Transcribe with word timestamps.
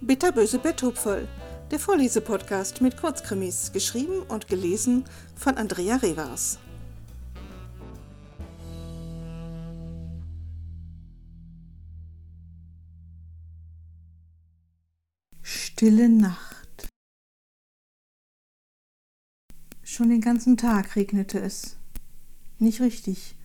Bitterböse 0.00 0.58
Betthupferl, 0.58 1.28
der 1.70 1.78
Vorlesepodcast 1.78 2.80
mit 2.80 2.96
Kurzkrimis, 2.96 3.72
geschrieben 3.72 4.22
und 4.28 4.48
gelesen 4.48 5.04
von 5.36 5.56
Andrea 5.56 5.96
Revers. 5.96 6.58
Stille 15.42 16.08
Nacht. 16.08 16.88
Schon 19.84 20.08
den 20.08 20.20
ganzen 20.20 20.56
Tag 20.56 20.96
regnete 20.96 21.38
es. 21.38 21.76
Nicht 22.58 22.80
richtig. 22.80 23.37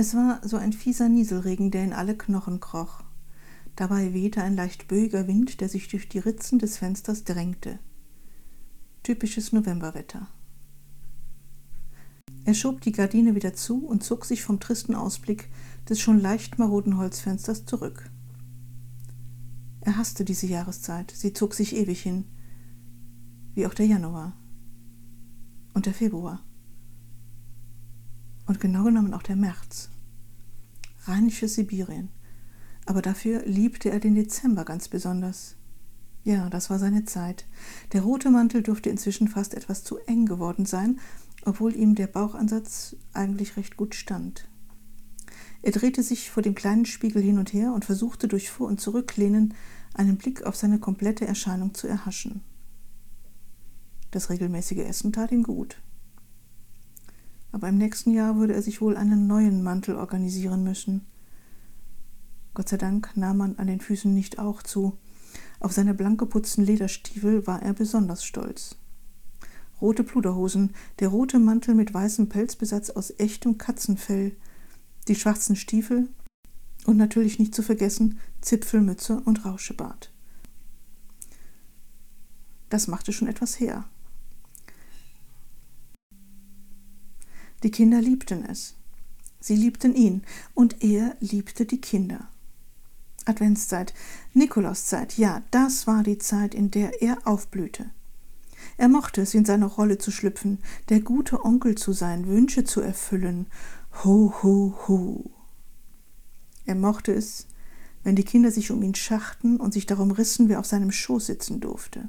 Es 0.00 0.14
war 0.14 0.40
so 0.42 0.56
ein 0.56 0.72
fieser 0.72 1.10
Nieselregen, 1.10 1.70
der 1.70 1.84
in 1.84 1.92
alle 1.92 2.16
Knochen 2.16 2.58
kroch. 2.58 3.02
Dabei 3.76 4.14
wehte 4.14 4.42
ein 4.42 4.56
leicht 4.56 4.88
böiger 4.88 5.26
Wind, 5.26 5.60
der 5.60 5.68
sich 5.68 5.88
durch 5.88 6.08
die 6.08 6.20
Ritzen 6.20 6.58
des 6.58 6.78
Fensters 6.78 7.24
drängte. 7.24 7.78
Typisches 9.02 9.52
Novemberwetter. 9.52 10.26
Er 12.46 12.54
schob 12.54 12.80
die 12.80 12.92
Gardine 12.92 13.34
wieder 13.34 13.52
zu 13.52 13.84
und 13.84 14.02
zog 14.02 14.24
sich 14.24 14.42
vom 14.42 14.58
tristen 14.58 14.94
Ausblick 14.94 15.50
des 15.86 16.00
schon 16.00 16.18
leicht 16.18 16.58
maroden 16.58 16.96
Holzfensters 16.96 17.66
zurück. 17.66 18.08
Er 19.82 19.98
hasste 19.98 20.24
diese 20.24 20.46
Jahreszeit, 20.46 21.12
sie 21.14 21.34
zog 21.34 21.52
sich 21.52 21.76
ewig 21.76 22.00
hin, 22.00 22.24
wie 23.52 23.66
auch 23.66 23.74
der 23.74 23.84
Januar 23.84 24.34
und 25.74 25.84
der 25.84 25.92
Februar 25.92 26.42
und 28.50 28.58
genau 28.58 28.82
genommen 28.82 29.14
auch 29.14 29.22
der 29.22 29.36
März. 29.36 29.90
Rheinisches 31.04 31.54
Sibirien, 31.54 32.08
aber 32.84 33.00
dafür 33.00 33.44
liebte 33.46 33.92
er 33.92 34.00
den 34.00 34.16
Dezember 34.16 34.64
ganz 34.64 34.88
besonders. 34.88 35.54
Ja, 36.24 36.50
das 36.50 36.68
war 36.68 36.80
seine 36.80 37.04
Zeit. 37.04 37.46
Der 37.92 38.02
rote 38.02 38.28
Mantel 38.28 38.64
dürfte 38.64 38.90
inzwischen 38.90 39.28
fast 39.28 39.54
etwas 39.54 39.84
zu 39.84 39.98
eng 39.98 40.26
geworden 40.26 40.66
sein, 40.66 40.98
obwohl 41.44 41.76
ihm 41.76 41.94
der 41.94 42.08
Bauchansatz 42.08 42.96
eigentlich 43.12 43.56
recht 43.56 43.76
gut 43.76 43.94
stand. 43.94 44.48
Er 45.62 45.70
drehte 45.70 46.02
sich 46.02 46.28
vor 46.28 46.42
dem 46.42 46.56
kleinen 46.56 46.86
Spiegel 46.86 47.22
hin 47.22 47.38
und 47.38 47.52
her 47.52 47.72
und 47.72 47.84
versuchte 47.84 48.26
durch 48.26 48.50
Vor- 48.50 48.66
und 48.66 48.80
Zurücklehnen 48.80 49.54
einen 49.94 50.16
Blick 50.16 50.42
auf 50.42 50.56
seine 50.56 50.80
komplette 50.80 51.24
Erscheinung 51.24 51.72
zu 51.72 51.86
erhaschen. 51.86 52.40
Das 54.10 54.28
regelmäßige 54.28 54.78
Essen 54.78 55.12
tat 55.12 55.30
ihm 55.30 55.44
gut. 55.44 55.76
Aber 57.52 57.68
im 57.68 57.78
nächsten 57.78 58.12
Jahr 58.12 58.36
würde 58.36 58.54
er 58.54 58.62
sich 58.62 58.80
wohl 58.80 58.96
einen 58.96 59.26
neuen 59.26 59.62
Mantel 59.62 59.96
organisieren 59.96 60.62
müssen. 60.62 61.06
Gott 62.54 62.68
sei 62.68 62.76
Dank 62.76 63.16
nahm 63.16 63.38
man 63.38 63.56
an 63.56 63.66
den 63.66 63.80
Füßen 63.80 64.12
nicht 64.12 64.38
auch 64.38 64.62
zu. 64.62 64.98
Auf 65.60 65.72
seine 65.72 65.94
blank 65.94 66.18
geputzten 66.18 66.64
Lederstiefel 66.64 67.46
war 67.46 67.62
er 67.62 67.74
besonders 67.74 68.24
stolz. 68.24 68.76
Rote 69.80 70.04
Pluderhosen, 70.04 70.74
der 70.98 71.08
rote 71.08 71.38
Mantel 71.38 71.74
mit 71.74 71.92
weißem 71.94 72.28
Pelzbesatz 72.28 72.90
aus 72.90 73.14
echtem 73.18 73.56
Katzenfell, 73.56 74.36
die 75.08 75.14
schwarzen 75.14 75.56
Stiefel 75.56 76.08
und 76.86 76.96
natürlich 76.96 77.38
nicht 77.38 77.54
zu 77.54 77.62
vergessen 77.62 78.18
Zipfelmütze 78.40 79.20
und 79.20 79.44
Rauschebart. 79.44 80.12
Das 82.68 82.88
machte 82.88 83.12
schon 83.12 83.28
etwas 83.28 83.58
her. 83.58 83.84
Die 87.62 87.70
Kinder 87.70 88.00
liebten 88.00 88.44
es. 88.44 88.74
Sie 89.40 89.56
liebten 89.56 89.94
ihn 89.94 90.22
und 90.54 90.82
er 90.82 91.16
liebte 91.20 91.64
die 91.64 91.80
Kinder. 91.80 92.28
Adventszeit, 93.26 93.94
Nikolauszeit, 94.32 95.16
ja, 95.18 95.42
das 95.50 95.86
war 95.86 96.02
die 96.02 96.18
Zeit, 96.18 96.54
in 96.54 96.70
der 96.70 97.02
er 97.02 97.26
aufblühte. 97.26 97.90
Er 98.76 98.88
mochte 98.88 99.22
es, 99.22 99.34
in 99.34 99.44
seine 99.44 99.66
Rolle 99.66 99.98
zu 99.98 100.10
schlüpfen, 100.10 100.58
der 100.88 101.00
gute 101.00 101.44
Onkel 101.44 101.76
zu 101.76 101.92
sein, 101.92 102.26
Wünsche 102.26 102.64
zu 102.64 102.80
erfüllen. 102.80 103.46
Ho, 104.04 104.34
ho, 104.42 104.74
ho. 104.88 105.30
Er 106.64 106.74
mochte 106.74 107.12
es, 107.12 107.46
wenn 108.02 108.16
die 108.16 108.24
Kinder 108.24 108.50
sich 108.50 108.70
um 108.70 108.82
ihn 108.82 108.94
schachten 108.94 109.58
und 109.58 109.72
sich 109.72 109.86
darum 109.86 110.10
rissen, 110.10 110.48
wer 110.48 110.60
auf 110.60 110.66
seinem 110.66 110.92
Schoß 110.92 111.26
sitzen 111.26 111.60
durfte. 111.60 112.08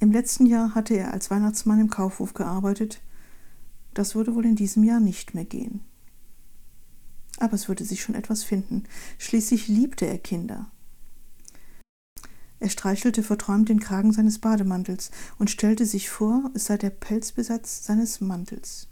Im 0.00 0.10
letzten 0.10 0.46
Jahr 0.46 0.74
hatte 0.74 0.94
er 0.94 1.12
als 1.12 1.30
Weihnachtsmann 1.30 1.80
im 1.80 1.90
Kaufhof 1.90 2.34
gearbeitet. 2.34 3.02
Das 3.94 4.14
würde 4.14 4.34
wohl 4.34 4.46
in 4.46 4.56
diesem 4.56 4.84
Jahr 4.84 5.00
nicht 5.00 5.34
mehr 5.34 5.44
gehen. 5.44 5.80
Aber 7.38 7.54
es 7.54 7.68
würde 7.68 7.84
sich 7.84 8.02
schon 8.02 8.14
etwas 8.14 8.44
finden. 8.44 8.84
Schließlich 9.18 9.68
liebte 9.68 10.06
er 10.06 10.18
Kinder. 10.18 10.70
Er 12.60 12.68
streichelte 12.68 13.22
verträumt 13.22 13.68
den 13.68 13.80
Kragen 13.80 14.12
seines 14.12 14.38
Bademantels 14.38 15.10
und 15.38 15.50
stellte 15.50 15.84
sich 15.84 16.10
vor, 16.10 16.50
es 16.54 16.66
sei 16.66 16.76
der 16.76 16.90
Pelzbesatz 16.90 17.84
seines 17.84 18.20
Mantels. 18.20 18.88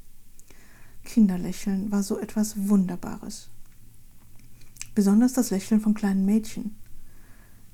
Kinderlächeln 1.04 1.92
war 1.92 2.02
so 2.02 2.18
etwas 2.18 2.68
Wunderbares 2.68 3.50
besonders 4.94 5.32
das 5.32 5.50
Lächeln 5.50 5.80
von 5.80 5.94
kleinen 5.94 6.24
Mädchen. 6.24 6.76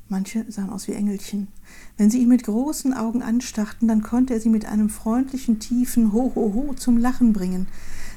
Manche 0.09 0.45
sahen 0.49 0.71
aus 0.71 0.87
wie 0.87 0.93
Engelchen. 0.93 1.49
Wenn 1.97 2.11
sie 2.11 2.23
ihn 2.23 2.29
mit 2.29 2.45
großen 2.45 2.95
Augen 2.95 3.23
anstarrten, 3.23 3.89
dann 3.89 4.03
konnte 4.03 4.35
er 4.35 4.41
sie 4.41 4.49
mit 4.49 4.65
einem 4.65 4.89
freundlichen, 4.89 5.59
tiefen 5.59 6.13
Ho, 6.13 6.33
ho, 6.35 6.53
ho 6.55 6.75
zum 6.75 6.97
Lachen 6.97 7.33
bringen, 7.33 7.67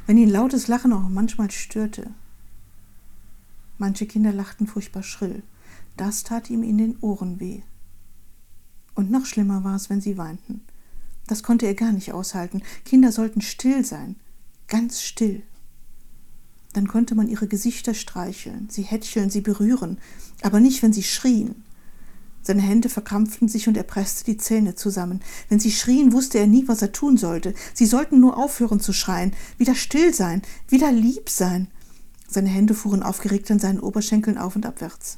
wenn 0.05 0.17
ihn 0.17 0.29
lautes 0.29 0.67
Lachen 0.67 0.93
auch 0.93 1.09
manchmal 1.09 1.49
störte. 1.49 2.11
Manche 3.79 4.05
Kinder 4.05 4.31
lachten 4.31 4.67
furchtbar 4.67 5.03
schrill. 5.03 5.41
Das 5.97 6.23
tat 6.23 6.49
ihm 6.49 6.63
in 6.63 6.77
den 6.77 6.97
Ohren 7.01 7.39
weh. 7.39 7.61
Und 8.93 9.09
noch 9.09 9.25
schlimmer 9.25 9.63
war 9.63 9.75
es, 9.75 9.89
wenn 9.89 10.01
sie 10.01 10.17
weinten. 10.17 10.61
Das 11.25 11.43
konnte 11.43 11.65
er 11.65 11.75
gar 11.75 11.91
nicht 11.91 12.11
aushalten. 12.11 12.61
Kinder 12.85 13.11
sollten 13.11 13.41
still 13.41 13.85
sein, 13.85 14.15
ganz 14.67 15.01
still. 15.01 15.43
Dann 16.73 16.87
konnte 16.87 17.15
man 17.15 17.27
ihre 17.27 17.47
Gesichter 17.47 17.93
streicheln, 17.93 18.67
sie 18.69 18.83
hätscheln, 18.83 19.29
sie 19.29 19.41
berühren, 19.41 19.97
aber 20.41 20.59
nicht, 20.59 20.83
wenn 20.83 20.93
sie 20.93 21.03
schrien. 21.03 21.63
Seine 22.41 22.61
Hände 22.61 22.89
verkrampften 22.89 23.47
sich 23.47 23.67
und 23.67 23.77
er 23.77 23.83
presste 23.83 24.23
die 24.25 24.37
Zähne 24.37 24.75
zusammen. 24.75 25.21
Wenn 25.49 25.59
sie 25.59 25.71
schrien, 25.71 26.13
wusste 26.13 26.39
er 26.39 26.47
nie, 26.47 26.67
was 26.67 26.81
er 26.81 26.91
tun 26.91 27.17
sollte. 27.17 27.53
Sie 27.73 27.85
sollten 27.85 28.19
nur 28.19 28.37
aufhören 28.37 28.79
zu 28.79 28.93
schreien, 28.93 29.33
wieder 29.57 29.75
still 29.75 30.13
sein, 30.13 30.41
wieder 30.67 30.91
lieb 30.91 31.29
sein. 31.29 31.67
Seine 32.27 32.49
Hände 32.49 32.73
fuhren 32.73 33.03
aufgeregt 33.03 33.49
an 33.51 33.59
seinen 33.59 33.79
Oberschenkeln 33.79 34.37
auf 34.37 34.55
und 34.55 34.65
abwärts. 34.65 35.17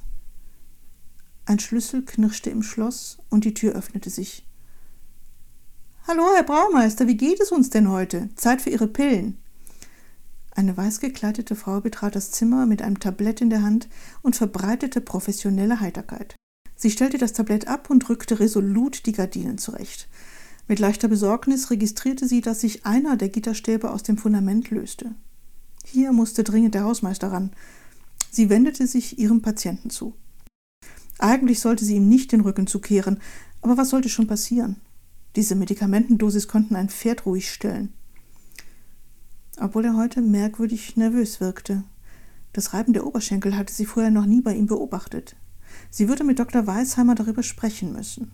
Ein 1.46 1.60
Schlüssel 1.60 2.04
knirschte 2.04 2.50
im 2.50 2.64
Schloss 2.64 3.18
und 3.30 3.44
die 3.44 3.54
Tür 3.54 3.74
öffnete 3.74 4.10
sich. 4.10 4.46
Hallo, 6.08 6.24
Herr 6.36 6.44
Braumeister, 6.44 7.08
wie 7.08 7.18
geht 7.18 7.40
es 7.40 7.52
uns 7.52 7.70
denn 7.70 7.90
heute? 7.90 8.30
Zeit 8.36 8.62
für 8.62 8.70
Ihre 8.70 8.88
Pillen. 8.88 9.38
Eine 10.54 10.76
weißgekleidete 10.76 11.56
Frau 11.56 11.82
betrat 11.82 12.16
das 12.16 12.32
Zimmer 12.32 12.66
mit 12.66 12.82
einem 12.82 13.00
Tablett 13.00 13.42
in 13.42 13.50
der 13.50 13.62
Hand 13.62 13.88
und 14.22 14.36
verbreitete 14.36 15.00
professionelle 15.00 15.80
Heiterkeit. 15.80 16.36
Sie 16.82 16.90
stellte 16.90 17.20
das 17.20 17.34
Tablett 17.34 17.68
ab 17.68 17.92
und 17.92 18.10
rückte 18.10 18.40
resolut 18.40 19.06
die 19.06 19.12
Gardinen 19.12 19.60
zurecht. 19.60 20.10
Mit 20.68 20.80
leichter 20.80 21.08
Besorgnis 21.08 21.70
registrierte 21.70 22.28
sie, 22.28 22.42
dass 22.42 22.62
sich 22.62 22.86
einer 22.88 23.18
der 23.18 23.30
Gitterstäbe 23.30 23.92
aus 23.92 24.02
dem 24.02 24.18
Fundament 24.18 24.72
löste. 24.72 25.14
Hier 25.86 26.12
musste 26.12 26.44
dringend 26.44 26.74
der 26.74 26.86
Hausmeister 26.86 27.32
ran. 27.32 27.52
Sie 28.32 28.50
wendete 28.50 28.88
sich 28.88 29.20
ihrem 29.20 29.44
Patienten 29.44 29.92
zu. 29.92 30.16
Eigentlich 31.20 31.60
sollte 31.60 31.86
sie 31.86 31.98
ihm 31.98 32.10
nicht 32.10 32.32
den 32.32 32.42
Rücken 32.42 32.66
zukehren, 32.66 33.20
aber 33.62 33.78
was 33.78 33.90
sollte 33.90 34.10
schon 34.10 34.26
passieren? 34.26 34.78
Diese 35.36 35.54
Medikamentendosis 35.54 36.48
konnten 36.48 36.76
ein 36.76 36.90
Pferd 36.90 37.28
ruhig 37.28 37.52
stellen 37.52 37.94
obwohl 39.62 39.86
er 39.86 39.96
heute 39.96 40.22
merkwürdig 40.22 40.98
nervös 40.98 41.40
wirkte. 41.40 41.84
Das 42.52 42.74
Reiben 42.74 42.94
der 42.94 43.06
Oberschenkel 43.06 43.56
hatte 43.56 43.74
sie 43.74 43.86
vorher 43.86 44.12
noch 44.12 44.26
nie 44.26 44.42
bei 44.42 44.54
ihm 44.56 44.66
beobachtet. 44.66 45.36
Sie 45.90 46.08
würde 46.08 46.24
mit 46.24 46.40
Dr. 46.40 46.68
Weisheimer 46.68 47.16
darüber 47.16 47.44
sprechen 47.44 47.94
müssen. 47.94 48.32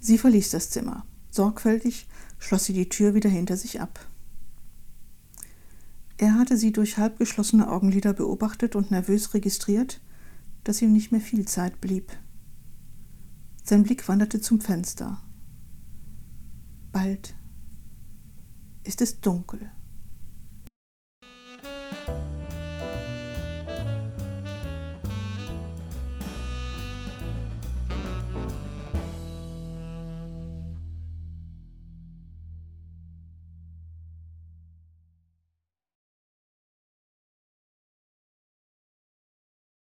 Sie 0.00 0.18
verließ 0.18 0.50
das 0.50 0.70
Zimmer. 0.70 1.06
Sorgfältig 1.30 2.06
schloss 2.38 2.64
sie 2.64 2.74
die 2.74 2.88
Tür 2.88 3.14
wieder 3.14 3.30
hinter 3.30 3.56
sich 3.56 3.80
ab. 3.80 4.06
Er 6.16 6.34
hatte 6.34 6.56
sie 6.56 6.72
durch 6.72 6.98
halbgeschlossene 6.98 7.68
Augenlider 7.68 8.12
beobachtet 8.12 8.76
und 8.76 8.90
nervös 8.90 9.34
registriert, 9.34 10.00
dass 10.62 10.80
ihm 10.80 10.92
nicht 10.92 11.10
mehr 11.10 11.20
viel 11.20 11.46
Zeit 11.46 11.80
blieb. 11.80 12.12
Sein 13.64 13.82
Blick 13.82 14.08
wanderte 14.08 14.40
zum 14.40 14.60
Fenster. 14.60 15.20
Bald 16.92 17.34
ist 18.84 19.00
es 19.00 19.20
dunkel. 19.20 19.70